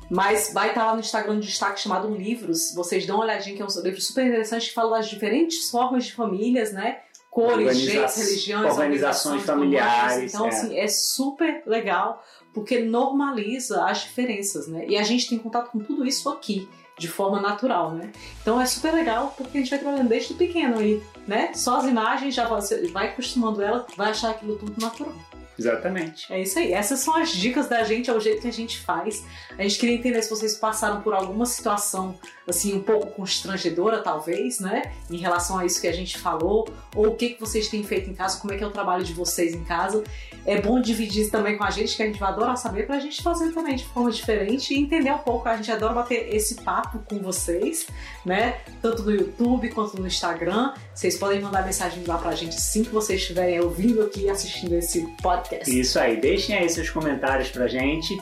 Mas 0.09 0.51
vai 0.53 0.69
estar 0.69 0.81
tá 0.81 0.87
lá 0.87 0.93
no 0.93 0.99
Instagram 0.99 1.33
um 1.33 1.39
destaque 1.39 1.79
chamado 1.79 2.13
Livros. 2.13 2.73
Vocês 2.75 3.05
dão 3.05 3.15
uma 3.15 3.25
olhadinha, 3.25 3.55
que 3.55 3.61
é 3.61 3.65
um 3.65 3.81
livro 3.81 3.99
super 3.99 4.25
interessante 4.25 4.69
que 4.69 4.73
fala 4.75 4.97
das 4.97 5.09
diferentes 5.09 5.71
formas 5.71 6.05
de 6.05 6.13
famílias, 6.13 6.71
né? 6.71 6.99
Cores, 7.33 7.77
jeitos, 7.79 8.15
religiões, 8.15 8.71
organizações 8.71 9.43
familiares. 9.43 10.33
Então, 10.33 10.45
é. 10.45 10.49
assim, 10.49 10.77
é 10.77 10.87
super 10.87 11.63
legal 11.65 12.23
porque 12.53 12.79
normaliza 12.79 13.85
as 13.85 14.03
diferenças, 14.03 14.67
né? 14.67 14.85
E 14.87 14.95
a 14.95 15.01
gente 15.01 15.27
tem 15.27 15.39
contato 15.39 15.71
com 15.71 15.79
tudo 15.79 16.05
isso 16.05 16.29
aqui 16.29 16.69
de 16.95 17.07
forma 17.07 17.41
natural, 17.41 17.91
né? 17.91 18.11
Então 18.41 18.61
é 18.61 18.65
super 18.67 18.93
legal 18.93 19.33
porque 19.35 19.57
a 19.57 19.61
gente 19.61 19.71
vai 19.71 19.79
trabalhando 19.79 20.09
desde 20.09 20.35
pequeno 20.35 20.77
aí, 20.77 21.01
né? 21.27 21.51
Só 21.55 21.77
as 21.77 21.85
imagens 21.85 22.35
já 22.35 22.47
você 22.47 22.87
vai 22.89 23.09
acostumando 23.09 23.63
ela, 23.63 23.87
vai 23.97 24.11
achar 24.11 24.29
aquilo 24.29 24.55
tudo 24.55 24.79
natural. 24.79 25.15
Exatamente. 25.57 26.31
É 26.31 26.41
isso 26.41 26.57
aí. 26.57 26.73
Essas 26.73 26.99
são 26.99 27.15
as 27.15 27.31
dicas 27.31 27.67
da 27.67 27.83
gente, 27.83 28.09
é 28.09 28.13
o 28.13 28.19
jeito 28.19 28.41
que 28.41 28.47
a 28.47 28.53
gente 28.53 28.79
faz. 28.79 29.23
A 29.57 29.63
gente 29.63 29.77
queria 29.77 29.95
entender 29.95 30.21
se 30.21 30.29
vocês 30.29 30.55
passaram 30.55 31.01
por 31.01 31.13
alguma 31.13 31.45
situação 31.45 32.17
assim 32.47 32.75
um 32.75 32.81
pouco 32.81 33.07
constrangedora, 33.11 33.99
talvez, 33.99 34.59
né? 34.59 34.93
Em 35.09 35.17
relação 35.17 35.57
a 35.57 35.65
isso 35.65 35.79
que 35.79 35.87
a 35.87 35.93
gente 35.93 36.17
falou, 36.17 36.67
ou 36.95 37.07
o 37.07 37.15
que, 37.15 37.29
que 37.29 37.39
vocês 37.39 37.69
têm 37.69 37.83
feito 37.83 38.09
em 38.09 38.13
casa, 38.13 38.39
como 38.39 38.53
é 38.53 38.57
que 38.57 38.63
é 38.63 38.67
o 38.67 38.71
trabalho 38.71 39.03
de 39.03 39.13
vocês 39.13 39.53
em 39.53 39.63
casa. 39.63 40.03
É 40.45 40.59
bom 40.59 40.81
dividir 40.81 41.21
isso 41.21 41.31
também 41.31 41.57
com 41.57 41.63
a 41.63 41.69
gente, 41.69 41.95
que 41.95 42.03
a 42.03 42.05
gente 42.05 42.19
vai 42.19 42.29
adorar 42.29 42.57
saber, 42.57 42.85
pra 42.85 42.99
gente 42.99 43.21
fazer 43.21 43.53
também 43.53 43.77
de 43.77 43.85
forma 43.85 44.11
diferente 44.11 44.73
e 44.73 44.77
entender 44.77 45.11
um 45.11 45.19
pouco. 45.19 45.47
A 45.47 45.55
gente 45.55 45.71
adora 45.71 45.93
bater 45.93 46.35
esse 46.35 46.55
papo 46.55 46.99
com 47.07 47.19
vocês, 47.19 47.87
né? 48.25 48.57
Tanto 48.81 49.03
no 49.03 49.11
YouTube 49.11 49.69
quanto 49.69 49.97
no 49.99 50.05
Instagram. 50.05 50.73
Vocês 50.93 51.17
podem 51.17 51.39
mandar 51.39 51.63
mensagem 51.63 52.03
lá 52.05 52.17
pra 52.17 52.35
gente 52.35 52.57
assim 52.57 52.83
que 52.83 52.89
vocês 52.89 53.21
estiverem 53.21 53.61
ouvindo 53.61 54.01
aqui 54.01 54.29
assistindo 54.29 54.73
esse 54.73 55.07
podcast. 55.21 55.42
Isso 55.67 55.99
aí, 55.99 56.19
deixem 56.19 56.55
aí 56.55 56.69
seus 56.69 56.89
comentários 56.89 57.49
pra 57.49 57.67
gente. 57.67 58.17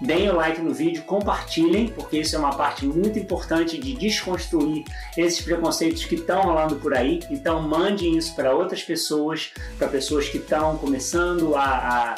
Deem 0.00 0.28
o 0.28 0.34
like 0.34 0.60
no 0.60 0.74
vídeo, 0.74 1.02
compartilhem, 1.04 1.88
porque 1.88 2.18
isso 2.18 2.36
é 2.36 2.38
uma 2.38 2.54
parte 2.54 2.84
muito 2.84 3.18
importante 3.18 3.78
de 3.78 3.94
desconstruir 3.94 4.84
esses 5.16 5.40
preconceitos 5.40 6.04
que 6.04 6.16
estão 6.16 6.42
rolando 6.42 6.76
por 6.76 6.94
aí. 6.94 7.20
Então, 7.30 7.62
mandem 7.62 8.16
isso 8.16 8.34
para 8.34 8.54
outras 8.54 8.82
pessoas, 8.82 9.52
para 9.78 9.88
pessoas 9.88 10.28
que 10.28 10.36
estão 10.36 10.76
começando 10.76 11.54
a, 11.54 11.62
a 11.62 12.14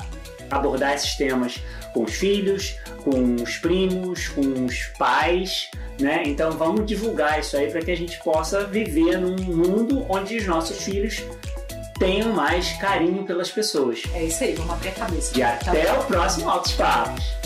abordar 0.50 0.94
esses 0.94 1.14
temas 1.14 1.62
com 1.92 2.04
os 2.04 2.14
filhos, 2.14 2.76
com 3.04 3.36
os 3.42 3.56
primos, 3.58 4.28
com 4.28 4.64
os 4.64 4.86
pais, 4.98 5.70
né? 6.00 6.22
Então 6.26 6.52
vamos 6.52 6.86
divulgar 6.86 7.40
isso 7.40 7.56
aí 7.56 7.70
para 7.70 7.80
que 7.80 7.90
a 7.90 7.96
gente 7.96 8.18
possa 8.22 8.64
viver 8.64 9.18
num 9.18 9.36
mundo 9.36 10.06
onde 10.08 10.36
os 10.36 10.46
nossos 10.46 10.82
filhos 10.82 11.22
tenham 11.98 12.32
mais 12.32 12.72
carinho 12.78 13.24
pelas 13.24 13.50
pessoas. 13.50 14.02
É 14.14 14.24
isso 14.24 14.42
aí, 14.44 14.54
vamos 14.54 14.72
abrir 14.72 14.88
a 14.88 14.92
cabeça. 14.92 15.38
E 15.38 15.42
até 15.42 15.92
o 15.92 16.04
próximo 16.04 16.48
Altos 16.48 16.72
Papos. 16.72 17.37